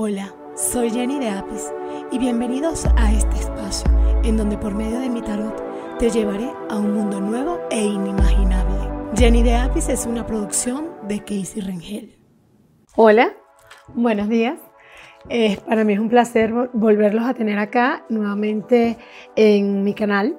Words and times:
Hola, 0.00 0.32
soy 0.54 0.90
Jenny 0.90 1.18
de 1.18 1.28
Apis 1.28 1.72
y 2.12 2.20
bienvenidos 2.20 2.86
a 2.96 3.12
este 3.12 3.34
espacio 3.34 3.90
en 4.22 4.36
donde 4.36 4.56
por 4.56 4.72
medio 4.72 5.00
de 5.00 5.10
mi 5.10 5.20
tarot 5.20 5.60
te 5.98 6.08
llevaré 6.08 6.52
a 6.70 6.76
un 6.76 6.94
mundo 6.94 7.20
nuevo 7.20 7.58
e 7.68 7.82
inimaginable. 7.82 8.78
Jenny 9.16 9.42
de 9.42 9.56
Apis 9.56 9.88
es 9.88 10.06
una 10.06 10.24
producción 10.24 10.90
de 11.08 11.18
Casey 11.18 11.62
Rengel. 11.62 12.16
Hola, 12.94 13.32
buenos 13.88 14.28
días. 14.28 14.60
Eh, 15.30 15.58
para 15.66 15.82
mí 15.82 15.94
es 15.94 15.98
un 15.98 16.10
placer 16.10 16.52
volverlos 16.72 17.24
a 17.24 17.34
tener 17.34 17.58
acá 17.58 18.04
nuevamente 18.08 18.98
en 19.34 19.82
mi 19.82 19.94
canal. 19.94 20.38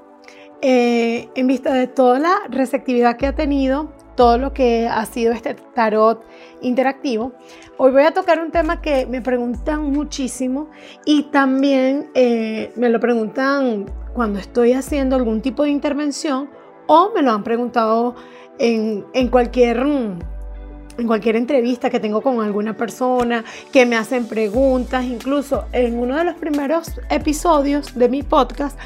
Eh, 0.61 1.27
en 1.35 1.47
vista 1.47 1.73
de 1.73 1.87
toda 1.87 2.17
la 2.17 2.35
receptividad 2.49 3.17
que 3.17 3.27
ha 3.27 3.35
tenido 3.35 3.91
todo 4.19 4.37
lo 4.37 4.51
que 4.51 4.85
ha 4.85 5.05
sido 5.05 5.31
este 5.31 5.53
tarot 5.53 6.21
interactivo. 6.59 7.31
Hoy 7.77 7.93
voy 7.93 8.03
a 8.03 8.11
tocar 8.11 8.41
un 8.41 8.51
tema 8.51 8.81
que 8.81 9.05
me 9.05 9.21
preguntan 9.21 9.93
muchísimo 9.93 10.69
y 11.05 11.23
también 11.31 12.11
eh, 12.15 12.73
me 12.75 12.89
lo 12.89 12.99
preguntan 12.99 13.85
cuando 14.13 14.39
estoy 14.39 14.73
haciendo 14.73 15.15
algún 15.15 15.39
tipo 15.39 15.63
de 15.63 15.69
intervención 15.69 16.49
o 16.87 17.13
me 17.15 17.21
lo 17.21 17.31
han 17.31 17.45
preguntado 17.45 18.15
en, 18.57 19.05
en 19.13 19.29
cualquier 19.29 19.77
en 19.77 21.07
cualquier 21.07 21.37
entrevista 21.37 21.89
que 21.89 22.01
tengo 22.01 22.19
con 22.19 22.41
alguna 22.41 22.75
persona, 22.75 23.45
que 23.71 23.85
me 23.85 23.95
hacen 23.95 24.27
preguntas, 24.27 25.05
incluso 25.05 25.63
en 25.71 25.97
uno 25.97 26.17
de 26.17 26.25
los 26.25 26.35
primeros 26.35 26.91
episodios 27.09 27.95
de 27.95 28.09
mi 28.09 28.23
podcast 28.23 28.77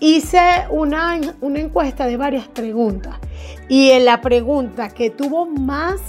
hice 0.00 0.64
una, 0.70 1.20
una 1.42 1.60
encuesta 1.60 2.06
de 2.06 2.16
varias 2.16 2.48
preguntas 2.48 3.16
y 3.68 3.98
la 4.00 4.20
pregunta 4.20 4.88
que 4.90 5.10
tuvo 5.10 5.46
más 5.46 6.00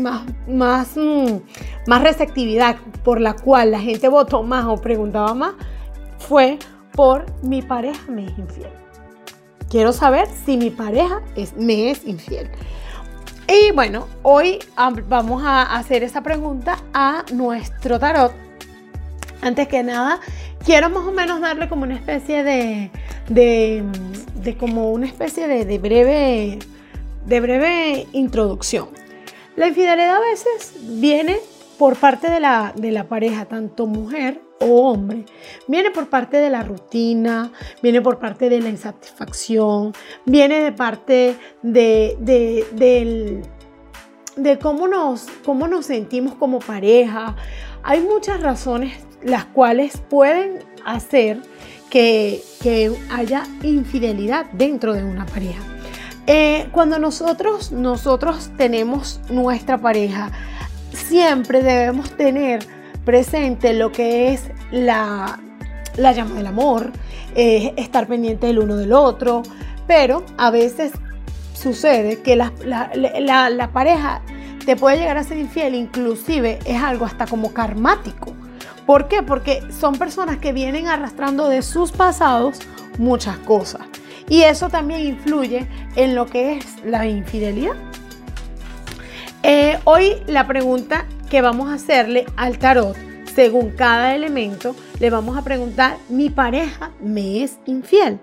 más, 0.00 0.22
más, 0.46 0.96
mm, 0.96 1.38
más 1.86 2.02
receptividad, 2.02 2.76
por 3.02 3.20
la 3.20 3.34
cual 3.34 3.70
la 3.70 3.80
gente 3.80 4.08
votó 4.08 4.42
más 4.42 4.66
o 4.66 4.76
preguntaba 4.76 5.34
más, 5.34 5.54
fue 6.18 6.58
por 6.92 7.26
mi 7.42 7.62
pareja 7.62 8.10
me 8.10 8.26
es 8.26 8.38
infiel. 8.38 8.70
Quiero 9.68 9.92
saber 9.92 10.28
si 10.44 10.56
mi 10.56 10.70
pareja 10.70 11.22
es, 11.34 11.56
me 11.56 11.90
es 11.90 12.06
infiel. 12.06 12.50
Y 13.48 13.72
bueno, 13.72 14.08
hoy 14.22 14.58
vamos 15.08 15.42
a 15.44 15.76
hacer 15.76 16.02
esa 16.02 16.22
pregunta 16.22 16.78
a 16.92 17.24
nuestro 17.32 17.98
tarot. 17.98 18.32
Antes 19.42 19.68
que 19.68 19.82
nada, 19.82 20.20
quiero 20.64 20.90
más 20.90 21.04
o 21.04 21.12
menos 21.12 21.40
darle 21.40 21.68
como 21.68 21.84
una 21.84 21.94
especie 21.94 22.42
de, 22.42 22.90
de, 23.28 23.84
como 24.54 24.92
una 24.92 25.06
especie 25.06 25.48
de, 25.48 25.78
breve, 25.78 26.58
de 27.26 27.40
breve 27.40 28.06
introducción. 28.12 28.88
La 29.56 29.68
infidelidad 29.68 30.16
a 30.16 30.20
veces 30.20 30.74
viene 30.82 31.38
por 31.78 31.96
parte 31.96 32.30
de 32.30 32.40
la, 32.40 32.72
de 32.76 32.92
la 32.92 33.04
pareja, 33.04 33.46
tanto 33.46 33.86
mujer 33.86 34.40
o 34.60 34.90
hombre, 34.90 35.24
viene 35.66 35.90
por 35.90 36.08
parte 36.08 36.38
de 36.38 36.48
la 36.48 36.62
rutina, 36.62 37.52
viene 37.82 38.00
por 38.00 38.18
parte 38.18 38.48
de 38.48 38.60
la 38.60 38.70
insatisfacción, 38.70 39.92
viene 40.24 40.60
de 40.60 40.72
parte 40.72 41.36
de, 41.62 42.16
de, 42.20 43.42
de, 44.36 44.58
cómo, 44.58 44.88
nos, 44.88 45.26
cómo 45.44 45.68
nos 45.68 45.86
sentimos 45.86 46.34
como 46.36 46.60
pareja. 46.60 47.36
Hay 47.82 48.00
muchas 48.00 48.40
razones 48.40 49.06
las 49.22 49.44
cuales 49.44 49.98
pueden 50.08 50.60
hacer 50.84 51.40
que, 51.90 52.42
haya 53.10 53.46
infidelidad 53.62 54.46
dentro 54.52 54.92
de 54.92 55.04
una 55.04 55.24
pareja. 55.24 55.62
Eh, 56.26 56.66
cuando 56.72 56.98
nosotros, 56.98 57.70
nosotros 57.70 58.50
tenemos 58.56 59.20
nuestra 59.30 59.78
pareja, 59.78 60.32
siempre 60.92 61.62
debemos 61.62 62.10
tener 62.16 62.66
presente 63.04 63.72
lo 63.72 63.92
que 63.92 64.32
es 64.32 64.50
la, 64.72 65.38
llama 65.96 66.34
del 66.34 66.48
amor, 66.48 66.90
eh, 67.36 67.72
estar 67.76 68.08
pendiente 68.08 68.48
del 68.48 68.58
uno 68.58 68.76
del 68.76 68.92
otro, 68.92 69.42
pero 69.86 70.24
a 70.36 70.50
veces 70.50 70.92
sucede 71.54 72.20
que 72.22 72.34
la, 72.34 72.52
la, 72.64 73.70
pareja 73.72 74.22
te 74.64 74.74
puede 74.74 74.98
llegar 74.98 75.16
a 75.16 75.22
ser 75.22 75.38
infiel, 75.38 75.74
inclusive 75.74 76.58
es 76.64 76.82
algo 76.82 77.04
hasta 77.04 77.26
como 77.26 77.52
karmático. 77.54 78.34
¿Por 78.86 79.08
qué? 79.08 79.22
Porque 79.22 79.62
son 79.72 79.98
personas 79.98 80.38
que 80.38 80.52
vienen 80.52 80.86
arrastrando 80.86 81.48
de 81.48 81.62
sus 81.62 81.90
pasados 81.90 82.60
muchas 82.98 83.36
cosas. 83.38 83.82
Y 84.28 84.42
eso 84.42 84.68
también 84.68 85.00
influye 85.00 85.66
en 85.96 86.14
lo 86.14 86.26
que 86.26 86.54
es 86.54 86.84
la 86.84 87.06
infidelidad. 87.06 87.74
Eh, 89.42 89.78
hoy 89.84 90.22
la 90.26 90.46
pregunta 90.46 91.06
que 91.30 91.42
vamos 91.42 91.68
a 91.68 91.74
hacerle 91.74 92.26
al 92.36 92.58
tarot, 92.58 92.96
según 93.34 93.70
cada 93.70 94.14
elemento, 94.14 94.74
le 94.98 95.10
vamos 95.10 95.36
a 95.36 95.42
preguntar, 95.42 95.98
¿mi 96.08 96.30
pareja 96.30 96.90
me 97.00 97.42
es 97.42 97.58
infiel? 97.66 98.18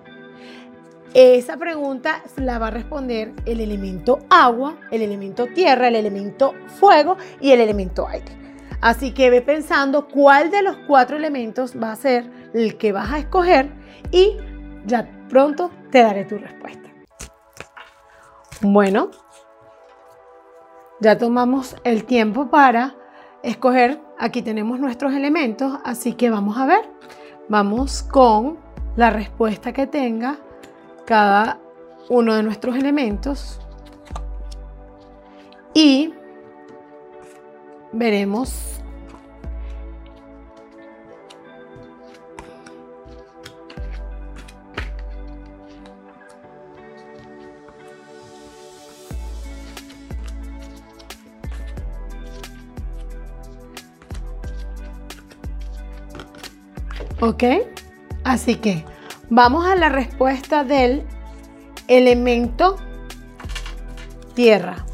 Esa 1.13 1.57
pregunta 1.57 2.23
la 2.37 2.57
va 2.57 2.67
a 2.67 2.71
responder 2.71 3.33
el 3.45 3.61
elemento 3.61 4.19
agua, 4.29 4.75
el 4.91 5.03
elemento 5.03 5.45
tierra, 5.45 5.89
el 5.89 5.95
elemento 5.95 6.55
fuego 6.79 7.17
y 7.39 7.51
el 7.51 7.61
elemento 7.61 8.07
aire. 8.07 8.43
Así 8.83 9.13
que 9.13 9.29
ve 9.29 9.41
pensando 9.41 10.09
cuál 10.09 10.51
de 10.51 10.61
los 10.61 10.75
cuatro 10.75 11.15
elementos 11.15 11.81
va 11.81 11.93
a 11.93 11.95
ser 11.95 12.29
el 12.53 12.75
que 12.77 12.91
vas 12.91 13.13
a 13.13 13.19
escoger 13.19 13.71
y 14.11 14.35
ya 14.85 15.09
pronto 15.29 15.71
te 15.89 16.01
daré 16.03 16.25
tu 16.25 16.37
respuesta. 16.37 16.89
Bueno, 18.59 19.09
ya 20.99 21.17
tomamos 21.17 21.77
el 21.85 22.03
tiempo 22.03 22.49
para 22.49 22.93
escoger, 23.41 24.01
aquí 24.19 24.41
tenemos 24.41 24.81
nuestros 24.81 25.13
elementos, 25.13 25.79
así 25.85 26.11
que 26.11 26.29
vamos 26.29 26.57
a 26.57 26.65
ver, 26.65 26.81
vamos 27.47 28.03
con 28.03 28.57
la 28.97 29.11
respuesta 29.11 29.71
que 29.71 29.87
tenga 29.87 30.39
cada 31.05 31.57
uno 32.09 32.35
de 32.35 32.43
nuestros 32.43 32.75
elementos. 32.75 33.61
Y 35.73 36.13
veremos 37.93 38.73
¿Ok? 57.23 57.43
Así 58.25 58.55
que 58.55 58.83
vamos 59.29 59.65
a 59.65 59.75
la 59.75 59.87
respuesta 59.87 60.65
del 60.65 61.03
elemento 61.87 62.75
tierra. 64.35 64.85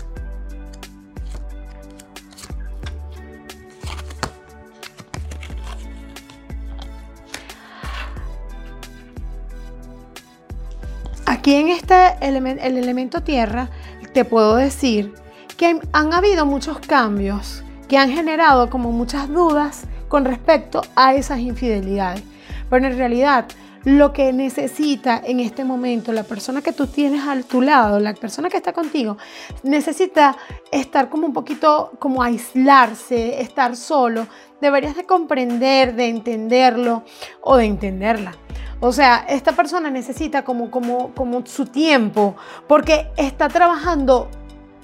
Aquí 11.40 11.56
en 11.56 11.70
este 11.70 12.18
el 12.20 12.36
elemento 12.78 13.24
tierra, 13.24 13.70
te 14.14 14.26
puedo 14.26 14.58
decir 14.58 15.14
que 15.56 15.80
han 15.94 16.14
habido 16.14 16.46
muchos 16.46 16.80
cambios 16.80 17.64
que 17.88 17.98
han 17.98 18.12
generado 18.12 18.70
como 18.70 18.92
muchas 18.92 19.30
dudas 19.30 19.84
con 20.10 20.26
respecto 20.26 20.82
a 20.98 21.14
esas 21.14 21.40
infidelidades. 21.40 22.24
Pero 22.70 22.88
en 22.88 22.98
realidad 22.98 23.46
lo 23.86 24.12
que 24.12 24.34
necesita 24.34 25.22
en 25.24 25.40
este 25.40 25.64
momento 25.64 26.12
la 26.12 26.24
persona 26.24 26.62
que 26.62 26.74
tú 26.74 26.88
tienes 26.88 27.26
a 27.26 27.42
tu 27.42 27.62
lado, 27.62 28.02
la 28.02 28.14
persona 28.16 28.50
que 28.50 28.58
está 28.58 28.74
contigo, 28.74 29.18
necesita 29.64 30.36
estar 30.74 31.08
como 31.08 31.26
un 31.26 31.32
poquito, 31.32 31.94
como 32.00 32.22
aislarse, 32.22 33.40
estar 33.40 33.78
solo. 33.78 34.28
Deberías 34.60 34.98
de 34.98 35.06
comprender, 35.06 35.96
de 35.96 36.10
entenderlo 36.10 37.04
o 37.40 37.56
de 37.56 37.64
entenderla. 37.64 38.34
O 38.80 38.92
sea, 38.92 39.26
esta 39.28 39.52
persona 39.52 39.90
necesita 39.90 40.44
como, 40.44 40.72
como, 40.72 41.10
como 41.14 41.46
su 41.46 41.66
tiempo 41.66 42.36
porque 42.68 43.08
está 43.18 43.50
trabajando 43.50 44.30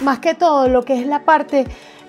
más 0.03 0.19
que 0.19 0.33
todo 0.33 0.67
lo 0.67 0.83
que 0.83 0.99
es 0.99 1.07
la 1.07 1.23
parte 1.23 1.65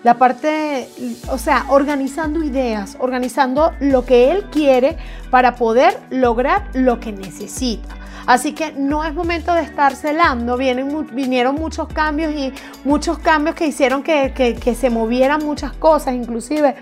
la 0.07 0.19
parte, 0.19 0.89
o 1.33 1.37
sea, 1.37 1.67
organizando 1.69 2.45
ideas, 2.45 2.97
organizando 3.01 3.73
lo 3.81 4.05
que 4.05 4.31
él 4.31 4.45
quiere 4.53 4.97
para 5.31 5.57
poder 5.57 5.99
lograr 6.11 6.69
lo 6.75 7.01
que 7.01 7.11
necesita. 7.11 7.97
Así 8.25 8.53
que 8.53 8.71
no 8.71 9.03
es 9.03 9.13
momento 9.15 9.53
de 9.53 9.63
estar 9.63 9.97
celando, 9.97 10.57
Vienen, 10.57 11.09
vinieron 11.13 11.57
muchos 11.57 11.89
cambios 11.89 12.33
y 12.35 12.53
muchos 12.85 13.19
cambios 13.19 13.57
que 13.57 13.67
hicieron 13.67 14.05
que, 14.05 14.77
se 14.79 14.91
movieran 14.91 15.45
muchas 15.45 15.73
cosas, 15.73 16.15
inclusive. 16.15 16.77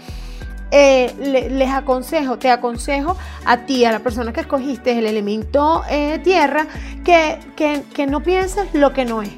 Eh, 0.76 1.14
les 1.52 1.70
aconsejo, 1.70 2.36
te 2.36 2.50
aconsejo 2.50 3.16
a 3.44 3.58
ti, 3.58 3.84
a 3.84 3.92
la 3.92 4.00
persona 4.00 4.32
que 4.32 4.40
escogiste 4.40 4.98
el 4.98 5.06
elemento 5.06 5.84
eh, 5.88 6.18
tierra, 6.24 6.66
que, 7.04 7.38
que, 7.54 7.84
que 7.94 8.08
no 8.08 8.24
pienses 8.24 8.66
lo 8.74 8.92
que 8.92 9.04
no 9.04 9.22
es 9.22 9.30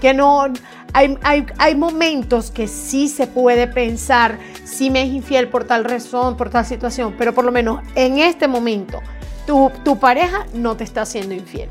que 0.00 0.14
no 0.14 0.46
hay, 0.92 1.74
momentos 1.76 2.50
que 2.50 2.66
sí 2.68 3.08
se 3.08 3.26
puede 3.26 3.66
pensar 3.66 4.38
si 4.64 4.90
me 4.90 5.02
es 5.02 5.08
infiel 5.08 5.48
por 5.48 5.64
tal 5.64 5.84
razón, 5.84 6.36
por 6.36 6.50
tal 6.50 6.64
situación, 6.64 7.14
pero 7.18 7.34
por 7.34 7.44
lo 7.44 7.52
menos 7.52 7.82
en 7.94 8.18
este 8.18 8.48
momento 8.48 9.00
tu, 9.46 9.70
tu 9.84 9.98
pareja 9.98 10.46
no 10.54 10.76
te 10.76 10.84
está 10.84 11.02
haciendo 11.02 11.34
infiel. 11.34 11.68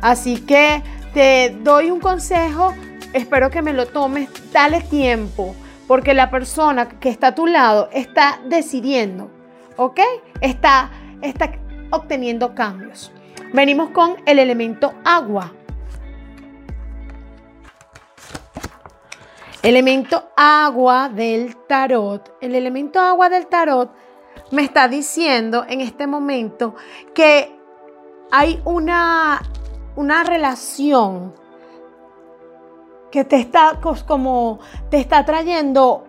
Así 0.00 0.38
que 0.38 0.82
te 1.14 1.56
doy 1.62 1.90
un 1.90 2.00
consejo, 2.00 2.74
espero 3.12 3.50
que 3.50 3.62
me 3.62 3.72
lo 3.72 3.86
tomes, 3.86 4.28
dale 4.52 4.80
tiempo, 4.82 5.54
porque 5.88 6.12
la 6.12 6.30
persona 6.30 6.88
que 7.00 7.08
está 7.08 7.28
a 7.28 7.34
tu 7.34 7.46
lado 7.46 7.88
está 7.92 8.40
decidiendo, 8.44 9.30
¿ok? 9.76 9.98
Está, 10.42 10.90
está 11.22 11.50
obteniendo 11.90 12.54
cambios. 12.54 13.10
Venimos 13.54 13.90
con 13.90 14.16
el 14.26 14.38
elemento 14.38 14.92
agua. 15.02 15.54
Elemento 19.62 20.30
agua 20.36 21.08
del 21.08 21.56
tarot. 21.66 22.36
El 22.42 22.54
elemento 22.54 23.00
agua 23.00 23.30
del 23.30 23.46
tarot 23.46 23.90
me 24.50 24.62
está 24.62 24.88
diciendo 24.88 25.64
en 25.68 25.80
este 25.80 26.06
momento 26.06 26.74
que 27.14 27.58
hay 28.30 28.60
una, 28.66 29.40
una 29.96 30.22
relación 30.22 31.32
que 33.10 33.24
te 33.24 33.36
está 33.36 33.78
como 34.06 34.58
te 34.90 34.98
está 34.98 35.24
trayendo 35.24 36.04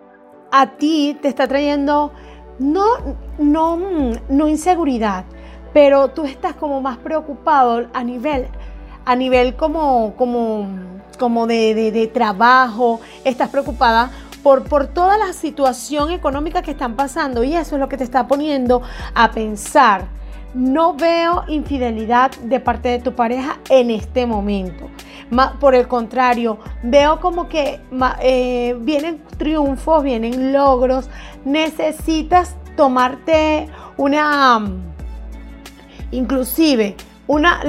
a 0.50 0.76
ti, 0.76 1.16
te 1.20 1.28
está 1.28 1.46
trayendo 1.46 2.12
no, 2.58 2.84
no, 3.38 3.78
no 4.28 4.48
inseguridad, 4.48 5.24
pero 5.72 6.08
tú 6.08 6.24
estás 6.24 6.54
como 6.54 6.80
más 6.80 6.98
preocupado 6.98 7.86
a 7.94 8.04
nivel, 8.04 8.48
a 9.06 9.16
nivel 9.16 9.56
como, 9.56 10.14
como 10.16 10.66
como 11.18 11.46
de, 11.46 12.10
trabajo, 12.12 13.00
estás 13.24 13.50
preocupada 13.50 14.10
por, 14.42 14.64
por, 14.64 14.86
toda 14.86 15.18
la 15.18 15.34
situación 15.34 16.10
económica 16.10 16.62
que 16.62 16.70
están 16.70 16.96
pasando 16.96 17.44
y 17.44 17.54
eso 17.54 17.76
es 17.76 17.80
lo 17.80 17.90
que 17.90 17.98
te 17.98 18.04
está 18.04 18.26
poniendo 18.26 18.80
a 19.14 19.30
pensar. 19.30 20.19
No 20.54 20.94
veo 20.94 21.44
infidelidad 21.48 22.32
de 22.42 22.60
parte 22.60 22.88
de 22.88 22.98
tu 22.98 23.14
pareja 23.14 23.58
en 23.68 23.90
este 23.90 24.26
momento. 24.26 24.88
Por 25.60 25.76
el 25.76 25.86
contrario, 25.86 26.58
veo 26.82 27.20
como 27.20 27.48
que 27.48 27.80
eh, 28.20 28.76
vienen 28.80 29.22
triunfos, 29.38 30.02
vienen 30.02 30.52
logros. 30.52 31.08
Necesitas 31.44 32.56
tomarte 32.76 33.68
una, 33.96 34.60
inclusive, 36.10 36.96
una, 37.28 37.62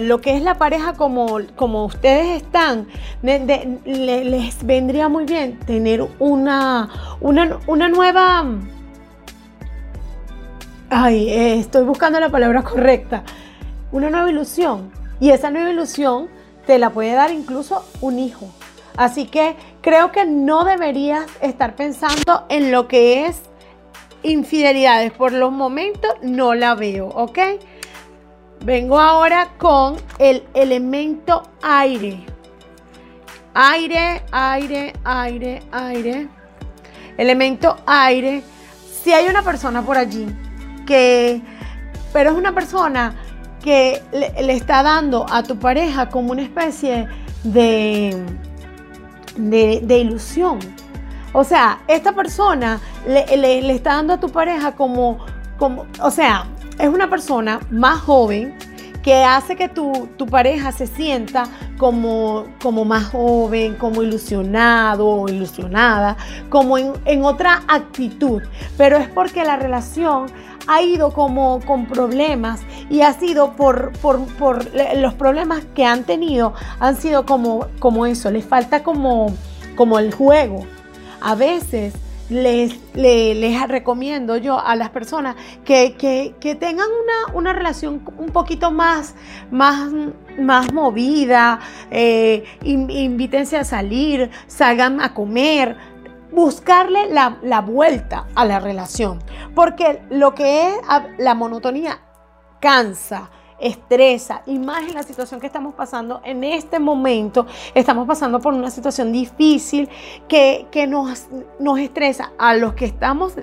lo 0.00 0.20
que 0.20 0.36
es 0.36 0.42
la 0.42 0.58
pareja 0.58 0.92
como, 0.92 1.38
como 1.56 1.86
ustedes 1.86 2.42
están, 2.42 2.88
les 3.22 4.66
vendría 4.66 5.08
muy 5.08 5.24
bien 5.24 5.58
tener 5.60 6.06
una, 6.18 6.90
una, 7.20 7.88
nueva... 7.88 8.44
Ay, 10.94 11.30
eh, 11.30 11.58
estoy 11.58 11.84
buscando 11.84 12.20
la 12.20 12.28
palabra 12.28 12.62
correcta. 12.70 13.24
Una 13.92 14.10
nueva 14.10 14.28
ilusión. 14.30 14.92
Y 15.20 15.30
esa 15.30 15.50
nueva 15.50 15.70
ilusión 15.70 16.28
te 16.66 16.78
la 16.78 16.90
puede 16.90 17.14
dar 17.14 17.30
incluso 17.30 17.82
un 18.02 18.18
hijo. 18.18 18.50
Así 18.98 19.24
que 19.24 19.56
creo 19.80 20.12
que 20.12 20.26
no 20.26 20.64
deberías 20.64 21.24
estar 21.40 21.76
pensando 21.76 22.44
en 22.50 22.70
lo 22.70 22.88
que 22.88 23.24
es 23.24 23.40
infidelidades. 24.22 25.12
Por 25.12 25.32
los 25.32 25.50
momentos 25.50 26.10
no 26.20 26.52
la 26.54 26.74
veo, 26.74 27.08
¿ok? 27.08 27.38
Vengo 28.62 29.00
ahora 29.00 29.54
con 29.56 29.96
el 30.18 30.44
elemento 30.52 31.42
aire. 31.62 32.20
Aire, 33.54 34.24
aire, 34.30 34.92
aire, 35.04 35.62
aire. 35.72 36.28
Elemento 37.16 37.76
aire. 37.86 38.42
Si 39.02 39.14
hay 39.14 39.26
una 39.26 39.42
persona 39.42 39.80
por 39.80 39.96
allí 39.96 40.26
que, 40.86 41.42
pero 42.12 42.30
es 42.30 42.36
una 42.36 42.52
persona 42.52 43.14
que 43.62 44.02
le, 44.12 44.52
está 44.52 44.82
dando 44.82 45.26
a 45.30 45.42
tu 45.42 45.58
pareja 45.58 46.08
como 46.08 46.32
una 46.32 46.42
especie 46.42 47.06
de, 47.44 48.16
de, 49.36 49.98
ilusión. 49.98 50.58
O 51.32 51.44
sea, 51.44 51.80
esta 51.88 52.12
persona 52.12 52.80
le, 53.06 53.36
le, 53.36 53.72
está 53.72 53.94
dando 53.94 54.14
a 54.14 54.20
tu 54.20 54.28
pareja 54.30 54.72
como, 54.72 55.18
como, 55.58 55.86
o 56.00 56.10
sea, 56.10 56.46
es 56.78 56.88
una 56.88 57.08
persona 57.08 57.60
más 57.70 58.00
joven 58.00 58.54
que 59.02 59.24
hace 59.24 59.56
que 59.56 59.68
tu, 59.68 60.08
pareja 60.30 60.72
se 60.72 60.86
sienta 60.86 61.44
como, 61.76 62.46
como, 62.62 62.84
más 62.84 63.06
joven, 63.06 63.74
como 63.74 64.02
ilusionado 64.02 65.06
o 65.06 65.28
ilusionada, 65.28 66.16
como 66.48 66.78
en, 66.78 67.24
otra 67.24 67.62
actitud. 67.68 68.42
Pero 68.78 68.96
es 68.96 69.08
porque 69.08 69.44
la 69.44 69.56
relación 69.56 70.26
ha 70.66 70.82
ido 70.82 71.12
como 71.12 71.60
con 71.60 71.86
problemas 71.86 72.60
y 72.90 73.02
ha 73.02 73.12
sido 73.12 73.54
por, 73.54 73.92
por, 73.98 74.24
por 74.36 74.70
los 74.96 75.14
problemas 75.14 75.64
que 75.74 75.84
han 75.84 76.04
tenido, 76.04 76.54
han 76.80 76.96
sido 76.96 77.26
como, 77.26 77.66
como 77.78 78.06
eso, 78.06 78.30
les 78.30 78.44
falta 78.44 78.82
como, 78.82 79.34
como 79.76 79.98
el 79.98 80.12
juego. 80.12 80.66
A 81.20 81.34
veces 81.34 81.94
les, 82.32 82.74
les, 82.94 83.68
recomiendo 83.68 84.36
yo 84.36 84.58
a 84.58 84.74
las 84.74 84.90
personas 84.90 85.36
que, 85.64 85.94
tengan 86.58 86.88
una, 87.34 87.52
relación 87.52 88.02
un 88.18 88.30
poquito 88.30 88.70
más, 88.70 89.14
más, 89.50 89.90
más 90.38 90.72
movida, 90.72 91.60
eh, 91.90 92.44
invítense 92.62 93.56
a 93.56 93.64
salir, 93.64 94.30
salgan 94.46 95.00
a 95.00 95.14
comer, 95.14 95.76
buscarle 96.32 97.10
la, 97.10 97.38
la, 97.42 97.60
vuelta 97.60 98.26
a 98.34 98.44
la 98.44 98.58
relación. 98.58 99.20
Porque 99.54 100.02
lo 100.10 100.34
que 100.34 100.68
es 100.68 100.76
la 101.18 101.34
monotonía 101.34 102.00
cansa 102.60 103.30
estresa 103.62 104.42
y 104.44 104.58
más 104.58 104.82
en 104.88 104.94
la 104.94 105.04
situación 105.04 105.40
que 105.40 105.46
estamos 105.46 105.74
pasando 105.74 106.20
en 106.24 106.44
este 106.44 106.78
momento. 106.78 107.46
Estamos 107.74 108.06
pasando 108.06 108.40
por 108.40 108.52
una 108.52 108.70
situación 108.70 109.12
difícil 109.12 109.88
que, 110.28 110.66
nos, 110.88 111.28
nos 111.60 111.78
estresa 111.78 112.32
a 112.38 112.54
los 112.54 112.74
que 112.74 112.84
estamos 112.84 113.34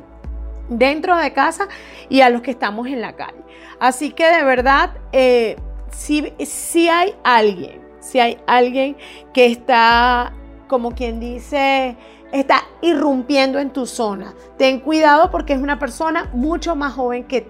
dentro 0.67 1.15
de 1.17 1.33
casa 1.33 1.67
y 2.09 2.21
a 2.21 2.29
los 2.29 2.41
que 2.41 2.51
estamos 2.51 2.87
en 2.87 3.01
la 3.01 3.15
calle. 3.15 3.39
Así 3.79 4.11
que 4.11 4.25
de 4.25 4.43
verdad, 4.43 4.91
eh, 5.13 5.55
si, 5.89 6.33
si 6.45 6.89
hay 6.89 7.15
alguien, 7.23 7.81
si 8.01 8.19
hay 8.19 8.37
alguien 8.45 8.97
que 9.33 9.45
está, 9.45 10.33
como 10.67 10.91
quien 10.91 11.21
dice, 11.21 11.95
está 12.31 12.63
irrumpiendo 12.81 13.59
en 13.59 13.71
tu 13.71 13.85
zona. 13.85 14.33
Ten 14.57 14.79
cuidado 14.79 15.31
porque 15.31 15.53
es 15.53 15.59
una 15.59 15.79
persona 15.79 16.29
mucho 16.33 16.75
más 16.75 16.93
joven 16.93 17.23
que, 17.25 17.47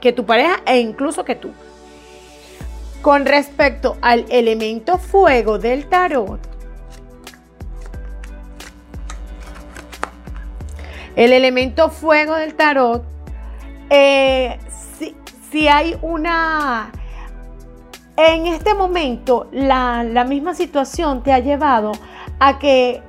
que 0.00 0.12
tu 0.12 0.24
pareja 0.24 0.56
e 0.66 0.78
incluso 0.80 1.24
que 1.24 1.34
tú. 1.34 1.50
Con 3.02 3.26
respecto 3.26 3.96
al 4.00 4.24
elemento 4.28 4.98
fuego 4.98 5.58
del 5.58 5.86
tarot, 5.88 6.52
el 11.16 11.32
elemento 11.32 11.90
fuego 11.90 12.34
del 12.36 12.54
tarot, 12.54 13.04
eh, 13.90 14.58
si, 15.50 15.68
hay 15.68 15.96
una... 16.00 16.90
En 18.16 18.46
este 18.46 18.74
momento, 18.74 19.48
la, 19.52 20.24
misma 20.26 20.54
situación 20.54 21.22
te 21.22 21.32
ha 21.32 21.38
llevado 21.38 21.92
a 22.38 22.58
que 22.58 23.02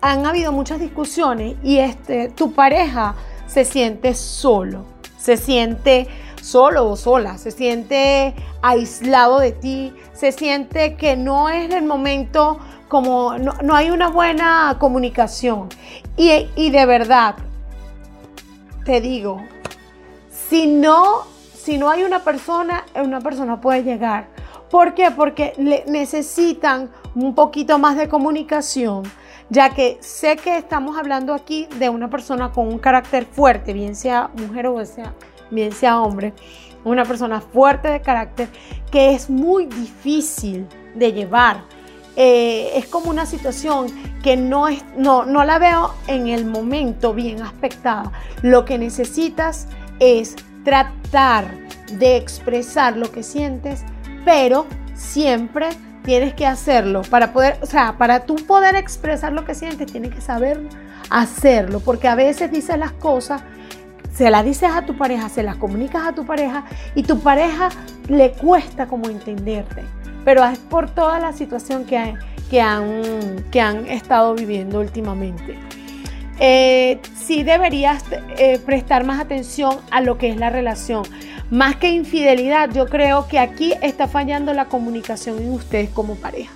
han 0.00 0.26
habido 0.26 0.52
muchas 0.52 0.80
discusiones 0.80 1.56
y 1.62 1.78
este, 1.78 2.28
tu 2.28 2.52
pareja 2.52 3.14
se 3.46 3.64
siente 3.64 4.14
solo, 4.14 4.84
se 5.18 5.36
siente 5.36 6.08
solo 6.42 6.88
o 6.88 6.96
sola, 6.96 7.38
se 7.38 7.50
siente 7.50 8.34
aislado 8.62 9.40
de 9.40 9.52
ti, 9.52 9.92
se 10.12 10.32
siente 10.32 10.96
que 10.96 11.16
no 11.16 11.48
es 11.48 11.72
el 11.74 11.84
momento 11.84 12.58
como 12.88 13.36
no, 13.36 13.74
hay 13.74 13.90
una 13.90 14.08
buena 14.08 14.76
comunicación. 14.78 15.68
Y, 16.16 16.70
de 16.70 16.86
verdad, 16.86 17.34
te 18.84 19.00
digo, 19.00 19.42
si 20.30 20.66
no, 20.66 21.22
si 21.54 21.78
no 21.78 21.90
hay 21.90 22.04
una 22.04 22.22
persona, 22.22 22.84
una 22.94 23.20
persona 23.20 23.60
puede 23.60 23.82
llegar. 23.82 24.28
¿Por 24.70 24.94
qué? 24.94 25.10
Porque 25.10 25.52
necesitan 25.86 26.90
un 27.14 27.34
poquito 27.34 27.78
más 27.78 27.96
de 27.96 28.08
comunicación, 28.08 29.02
ya 29.50 29.70
que 29.70 29.98
sé 30.00 30.36
que 30.36 30.58
estamos 30.58 30.96
hablando 30.96 31.34
aquí 31.34 31.68
de 31.78 31.88
una 31.88 32.10
persona 32.10 32.50
con 32.52 32.66
un 32.68 32.78
carácter 32.78 33.26
fuerte, 33.26 33.72
bien 33.72 33.94
sea 33.94 34.30
mujer 34.36 34.66
o 34.66 34.82
bien 35.50 35.72
sea 35.72 36.00
hombre, 36.00 36.32
una 36.84 37.04
persona 37.04 37.40
fuerte 37.40 37.88
de 37.88 38.00
carácter 38.00 38.48
que 38.90 39.14
es 39.14 39.30
muy 39.30 39.66
difícil 39.66 40.66
de 40.94 41.12
llevar. 41.12 41.62
Eh, 42.18 42.72
es 42.74 42.86
como 42.86 43.10
una 43.10 43.26
situación 43.26 43.88
que 44.22 44.36
no, 44.36 44.68
es, 44.68 44.82
no, 44.96 45.26
no 45.26 45.44
la 45.44 45.58
veo 45.58 45.92
en 46.06 46.28
el 46.28 46.46
momento 46.46 47.12
bien 47.12 47.42
aspectada. 47.42 48.10
Lo 48.42 48.64
que 48.64 48.78
necesitas 48.78 49.68
es 50.00 50.34
tratar 50.64 51.44
de 51.92 52.16
expresar 52.16 52.96
lo 52.96 53.12
que 53.12 53.22
sientes, 53.22 53.84
pero 54.24 54.66
siempre 54.96 55.68
tienes 56.02 56.34
que 56.34 56.46
hacerlo. 56.46 57.02
Para 57.02 57.32
poder, 57.32 57.58
o 57.62 57.66
sea, 57.66 57.96
para 57.98 58.20
tú 58.20 58.36
poder 58.36 58.76
expresar 58.76 59.32
lo 59.32 59.44
que 59.44 59.54
sientes, 59.54 59.90
tienes 59.90 60.14
que 60.14 60.20
saber 60.20 60.60
hacerlo. 61.10 61.80
Porque 61.80 62.08
a 62.08 62.14
veces 62.14 62.50
dices 62.50 62.78
las 62.78 62.92
cosas, 62.92 63.42
se 64.14 64.30
las 64.30 64.44
dices 64.44 64.70
a 64.72 64.82
tu 64.82 64.96
pareja, 64.96 65.28
se 65.28 65.42
las 65.42 65.56
comunicas 65.56 66.06
a 66.06 66.12
tu 66.12 66.24
pareja 66.24 66.64
y 66.94 67.02
tu 67.02 67.20
pareja 67.20 67.68
le 68.08 68.32
cuesta 68.32 68.86
como 68.86 69.08
entenderte. 69.08 69.82
Pero 70.24 70.44
es 70.44 70.58
por 70.58 70.90
toda 70.90 71.20
la 71.20 71.32
situación 71.32 71.84
que, 71.84 72.14
que, 72.50 72.60
han, 72.60 73.44
que 73.50 73.60
han 73.60 73.86
estado 73.86 74.34
viviendo 74.34 74.80
últimamente. 74.80 75.58
Eh, 76.38 77.00
sí 77.14 77.42
deberías 77.42 78.04
eh, 78.36 78.58
prestar 78.64 79.04
más 79.04 79.20
atención 79.20 79.76
a 79.90 80.00
lo 80.00 80.18
que 80.18 80.28
es 80.28 80.36
la 80.36 80.50
relación. 80.50 81.04
Más 81.50 81.76
que 81.76 81.90
infidelidad, 81.90 82.70
yo 82.72 82.86
creo 82.86 83.28
que 83.28 83.38
aquí 83.38 83.72
está 83.82 84.08
fallando 84.08 84.52
la 84.52 84.66
comunicación 84.66 85.38
en 85.38 85.52
ustedes 85.52 85.90
como 85.90 86.16
pareja. 86.16 86.52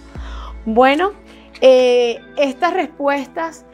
Bueno, 0.64 1.12
eh, 1.60 2.18
estas 2.36 2.74
respuestas 2.74 3.64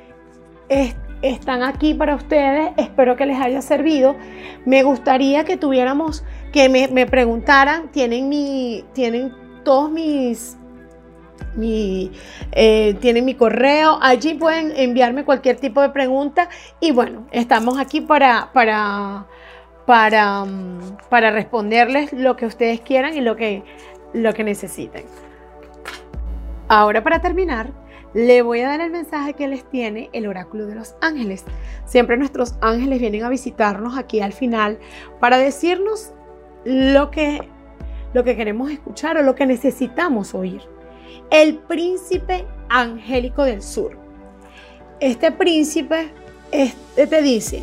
están 1.22 1.62
aquí 1.62 1.94
para 1.94 2.14
ustedes. 2.14 2.72
Espero 2.76 3.16
que 3.16 3.26
les 3.26 3.40
haya 3.40 3.62
servido. 3.62 4.16
Me 4.64 4.82
gustaría 4.82 5.44
que 5.44 5.56
tuviéramos, 5.56 6.24
que 6.52 6.68
me, 6.68 7.06
preguntaran, 7.06 7.90
tienen, 7.92 8.28
mi, 8.28 8.84
tienen 8.92 9.32
todos 9.64 9.90
mis 9.90 10.56
mi, 11.54 12.12
eh, 12.52 12.94
tienen 13.00 13.24
mi 13.24 13.34
correo, 13.34 13.98
allí 14.02 14.34
pueden 14.34 14.72
enviarme 14.76 15.24
cualquier 15.24 15.56
tipo 15.56 15.80
de 15.80 15.88
pregunta 15.88 16.50
y 16.80 16.92
bueno, 16.92 17.26
estamos 17.32 17.78
aquí 17.78 18.02
para, 18.02 18.50
para, 18.52 19.26
para, 19.86 20.44
mm, 20.44 20.98
para 21.08 21.30
responderles 21.30 22.12
lo 22.12 22.36
que 22.36 22.46
ustedes 22.46 22.80
quieran 22.80 23.16
y 23.16 23.20
lo 23.20 23.36
que, 23.36 23.62
lo 24.12 24.34
que 24.34 24.44
necesiten. 24.44 25.04
Ahora 26.68 27.02
para 27.02 27.20
terminar, 27.20 27.70
le 28.12 28.42
voy 28.42 28.60
a 28.60 28.68
dar 28.68 28.80
el 28.80 28.90
mensaje 28.90 29.34
que 29.34 29.46
les 29.46 29.68
tiene 29.68 30.10
el 30.12 30.26
oráculo 30.26 30.66
de 30.66 30.74
los 30.74 30.96
ángeles. 31.00 31.44
Siempre 31.84 32.16
nuestros 32.16 32.54
ángeles 32.60 32.98
vienen 32.98 33.24
a 33.24 33.28
visitarnos 33.28 33.96
aquí 33.96 34.20
al 34.20 34.32
final 34.32 34.78
para 35.20 35.38
decirnos 35.38 36.12
lo 36.64 37.10
que, 37.10 37.46
lo 38.14 38.24
que 38.24 38.36
queremos 38.36 38.70
escuchar 38.70 39.16
o 39.18 39.22
lo 39.22 39.34
que 39.34 39.46
necesitamos 39.46 40.34
oír. 40.34 40.62
El 41.30 41.58
príncipe 41.58 42.46
angélico 42.68 43.44
del 43.44 43.62
sur. 43.62 43.98
Este 44.98 45.30
príncipe 45.30 46.10
te 46.50 47.22
dice, 47.22 47.62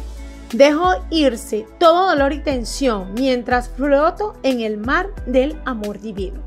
Dejo 0.54 0.94
irse 1.10 1.66
todo 1.80 2.10
dolor 2.10 2.32
y 2.32 2.40
tensión 2.40 3.14
mientras 3.16 3.70
floto 3.70 4.36
en 4.44 4.62
el 4.62 4.78
mar 4.78 5.08
del 5.26 5.58
amor 5.66 6.00
divino. 6.00 6.40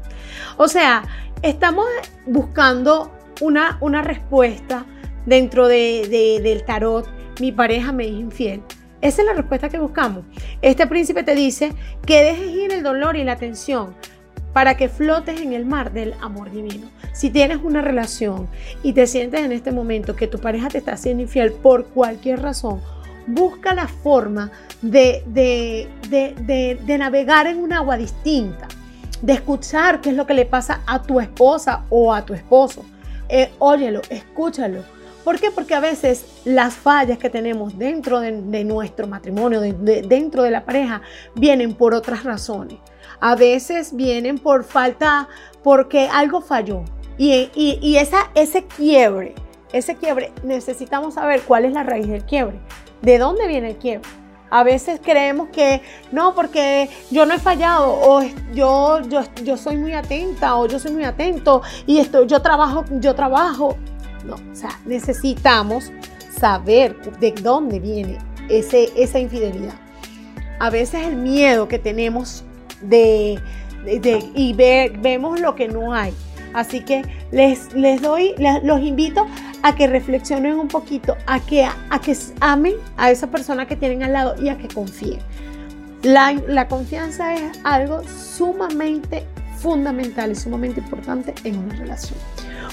O 0.57 0.69
sea, 0.69 1.03
estamos 1.43 1.87
buscando 2.25 3.11
una, 3.41 3.79
una 3.81 4.03
respuesta 4.03 4.87
dentro 5.27 5.67
de, 5.67 6.41
del 6.41 6.65
tarot. 6.65 7.09
Mi 7.41 7.51
pareja 7.51 7.91
me 7.91 8.05
es 8.05 8.13
infiel. 8.13 8.63
Esa 9.01 9.23
es 9.23 9.27
la 9.27 9.35
respuesta 9.35 9.69
que 9.69 9.81
buscamos. 9.81 10.25
Este 10.63 10.87
príncipe 10.87 11.25
te 11.25 11.35
dice 11.35 11.75
que 12.07 12.23
dejes 12.23 12.49
ir 12.55 12.73
el 12.73 12.85
dolor 12.85 13.17
y 13.17 13.25
la 13.25 13.37
tensión 13.37 13.95
para 14.53 14.77
que 14.77 14.89
flotes 14.89 15.41
en 15.41 15.53
el 15.53 15.67
mar 15.67 15.93
del 15.93 16.15
amor 16.23 16.51
divino. 16.53 16.89
Si 17.13 17.31
tienes 17.31 17.59
una 17.63 17.83
relación 17.83 18.49
y 18.85 18.93
te 18.93 19.07
sientes 19.07 19.41
en 19.41 19.53
este 19.53 19.73
momento 19.73 20.15
que 20.15 20.29
tu 20.29 20.39
pareja 20.39 20.69
te 20.69 20.79
está 20.79 20.93
haciendo 20.93 21.25
infiel 21.25 21.53
por 21.53 21.87
cualquier 21.89 22.41
razón, 22.41 22.81
busca 23.27 23.75
la 23.75 23.89
forma 23.89 24.51
de, 24.83 25.23
de, 25.27 26.99
navegar 26.99 27.47
en 27.47 27.59
un 27.59 27.73
agua 27.73 27.97
distinta, 27.97 28.69
de 29.21 29.33
escuchar 29.33 30.01
qué 30.01 30.11
es 30.11 30.17
lo 30.17 30.27
que 30.27 30.35
le 30.35 30.47
pasa 30.47 30.83
a 30.87 31.03
tu 31.03 31.21
esposa 31.21 31.85
o 31.91 32.13
a 32.13 32.25
tu 32.25 32.35
esposo. 32.35 32.85
Eh, 33.29 33.51
óyelo, 33.59 34.03
escúchalo. 34.09 34.83
¿Por 35.25 35.41
qué? 35.41 35.51
Porque 35.51 35.75
a 35.75 35.81
veces 35.81 36.25
las 36.45 36.75
fallas 36.75 37.19
que 37.19 37.29
tenemos 37.29 37.77
dentro 37.77 38.21
de, 38.21 38.65
nuestro 38.65 39.09
matrimonio, 39.09 39.61
dentro 39.61 40.45
de 40.45 40.51
la 40.53 40.65
pareja, 40.65 41.03
vienen 41.35 41.75
por 41.75 41.95
otras 41.95 42.23
razones. 42.23 42.79
A 43.19 43.35
veces 43.35 43.97
vienen 43.97 44.39
por 44.39 44.63
falta, 44.63 45.29
porque 45.65 46.09
algo 46.13 46.43
falló. 46.43 46.85
Y, 47.19 47.51
y 47.57 47.97
esa, 47.97 48.31
ese 48.37 48.67
quiebre, 48.67 49.35
ese 49.73 49.97
quiebre, 49.97 50.33
necesitamos 50.45 51.15
saber 51.15 51.43
cuál 51.43 51.65
es 51.65 51.73
la 51.73 51.83
raíz 51.83 52.07
del 52.07 52.25
quiebre. 52.25 52.61
¿De 53.03 53.19
dónde 53.19 53.47
viene 53.47 53.71
el 53.71 53.77
quiebre? 53.77 54.09
A 54.49 54.63
veces 54.63 55.01
creemos 55.03 55.49
que 55.49 55.83
no, 56.13 56.35
porque 56.35 56.89
yo 57.11 57.27
no 57.27 57.35
he 57.35 57.39
fallado, 57.39 57.93
o 57.93 58.23
yo, 58.55 59.01
yo, 59.09 59.23
yo 59.43 59.57
soy 59.57 59.77
muy 59.77 59.93
atenta, 59.93 60.57
o 60.57 60.67
yo 60.67 60.79
soy 60.79 60.93
muy 60.93 61.05
atento, 61.05 61.63
y 61.85 61.99
esto, 61.99 62.25
yo 62.25 62.41
trabajo, 62.41 62.85
yo 63.01 63.15
trabajo. 63.15 63.77
No, 64.25 64.35
o 64.35 64.55
sea, 64.55 64.81
necesitamos 64.85 65.93
saber 66.39 66.97
de 67.19 67.33
dónde 67.33 67.81
viene 67.81 68.19
ese, 68.49 68.93
esa 68.97 69.19
infidelidad. 69.19 69.75
A 70.59 70.71
veces 70.71 71.07
el 71.07 71.17
miedo 71.17 71.69
que 71.69 71.79
tenemos 71.79 72.45
de, 72.81 73.41
y 74.35 74.53
vemos 74.55 75.41
lo 75.41 75.55
que 75.55 75.69
no 75.69 75.93
hay. 75.93 76.15
Así 76.57 76.81
que 76.81 77.03
les, 77.33 77.75
les 77.75 78.01
doy, 78.01 78.35
los 78.63 78.81
invito 78.81 79.27
a 79.63 79.75
que 79.75 79.87
reflexionen 79.87 80.55
un 80.55 80.69
poquito, 80.69 81.15
a 81.27 81.39
que, 81.39 81.65
a 81.65 82.01
que 82.01 82.17
amen 82.41 82.73
a 82.97 83.11
esa 83.11 83.27
persona 83.27 83.67
que 83.67 83.77
tienen 83.77 84.03
al 84.03 84.15
lado 84.15 84.43
y 84.43 84.49
a 84.49 84.57
que 84.57 84.67
confíen. 84.67 85.19
La, 86.03 86.33
la 86.49 86.67
confianza 86.67 87.35
es 87.35 87.61
algo 87.63 88.03
sumamente 88.09 89.25
fundamental 89.59 90.33
y 90.33 90.35
sumamente 90.35 90.81
importante 90.81 91.35
en 91.45 91.59
una 91.59 91.75
relación. 91.77 92.19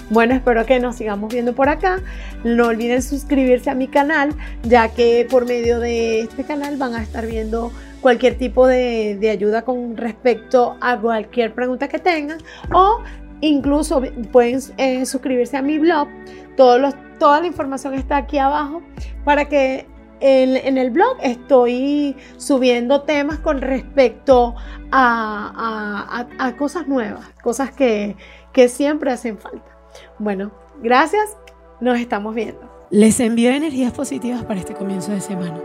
Bueno, 0.09 0.33
espero 0.33 0.65
que 0.65 0.79
nos 0.79 0.95
sigamos 0.95 1.33
viendo 1.33 1.53
por 1.53 1.67
acá. 1.67 1.99
No 2.45 2.67
olviden 2.67 3.01
suscribirse 3.01 3.69
a 3.69 3.75
mi 3.75 3.89
canal, 3.89 4.33
ya 4.63 4.87
que 4.87 5.27
por 5.29 5.45
medio 5.45 5.81
de 5.81 6.21
este 6.21 6.45
canal 6.45 6.77
van 6.77 6.95
a 6.95 7.01
estar 7.01 7.25
viendo 7.25 7.73
cualquier 7.99 8.37
tipo 8.37 8.65
de, 8.65 9.17
de 9.19 9.29
ayuda 9.29 9.63
con 9.63 9.97
respecto 9.97 10.77
a 10.79 10.97
cualquier 10.99 11.53
pregunta 11.53 11.87
que 11.89 11.99
tengan 11.99 12.37
o 12.71 12.99
Incluso 13.43 14.01
pueden 14.31 14.61
eh, 14.77 15.05
suscribirse 15.05 15.57
a 15.57 15.61
mi 15.61 15.77
blog. 15.77 16.07
Toda 16.55 17.41
la 17.41 17.45
información 17.45 17.93
está 17.93 18.15
aquí 18.15 18.37
abajo 18.37 18.81
para 19.25 19.49
que 19.49 19.85
en, 20.21 20.77
el 20.77 20.91
blog 20.91 21.17
estoy 21.21 22.15
subiendo 22.37 23.01
temas 23.01 23.39
con 23.39 23.59
respecto 23.59 24.55
a, 24.93 26.25
a, 26.39 26.55
cosas 26.55 26.87
nuevas, 26.87 27.27
cosas 27.43 27.71
que, 27.71 28.15
que 28.53 28.69
siempre 28.69 29.11
hacen 29.11 29.37
falta. 29.37 29.77
Bueno, 30.19 30.53
gracias. 30.81 31.35
Nos 31.81 31.99
estamos 31.99 32.33
viendo. 32.33 32.61
Les 32.91 33.19
envío 33.19 33.51
energías 33.51 33.91
positivas 33.91 34.45
para 34.45 34.61
este 34.61 34.73
comienzo 34.73 35.11
de 35.11 35.19
semana. 35.19 35.59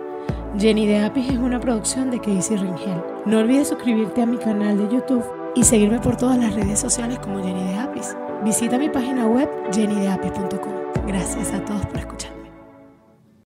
Jenny 0.58 0.84
de 0.84 0.98
Apis 0.98 1.28
es 1.28 1.38
una 1.38 1.60
producción 1.60 2.10
de 2.10 2.18
Casey 2.18 2.56
Ringel. 2.56 3.00
No 3.24 3.38
olvides 3.38 3.68
suscribirte 3.68 4.22
a 4.22 4.26
mi 4.26 4.38
canal 4.38 4.76
de 4.78 4.96
YouTube 4.96 5.37
y 5.54 5.64
seguirme 5.64 6.00
por 6.00 6.16
todas 6.16 6.38
las 6.38 6.54
redes 6.54 6.78
sociales 6.80 7.18
como 7.18 7.42
Jenny 7.42 7.64
de 7.64 7.78
Apis. 7.78 8.16
Visita 8.44 8.78
mi 8.78 8.88
página 8.88 9.26
web 9.26 9.48
jennydeapis.com. 9.72 11.06
Gracias 11.06 11.52
a 11.52 11.64
todos 11.64 11.84
por 11.86 11.98
escuchar. 11.98 12.17